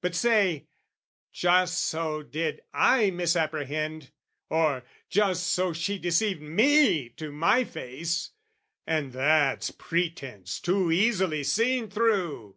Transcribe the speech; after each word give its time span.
But 0.00 0.14
say 0.14 0.68
"Just 1.32 1.76
so 1.86 2.22
did 2.22 2.62
I 2.72 3.10
misapprehend!" 3.10 4.12
Or 4.48 4.84
"Just 5.08 5.44
so 5.48 5.72
she 5.72 5.98
deceived 5.98 6.40
me 6.40 7.08
to 7.16 7.32
my 7.32 7.64
face!" 7.64 8.30
And 8.86 9.12
that's 9.12 9.72
pretence 9.72 10.60
too 10.60 10.92
easily 10.92 11.42
seen 11.42 11.90
through! 11.90 12.54